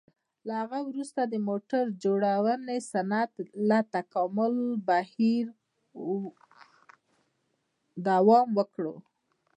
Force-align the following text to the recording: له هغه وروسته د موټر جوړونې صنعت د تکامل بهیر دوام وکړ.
له 0.45 0.53
هغه 0.61 0.79
وروسته 0.89 1.21
د 1.25 1.35
موټر 1.47 1.83
جوړونې 2.03 2.77
صنعت 2.91 3.31
د 3.69 3.71
تکامل 3.93 4.53
بهیر 4.87 5.45
دوام 8.07 8.47
وکړ. 8.59 8.85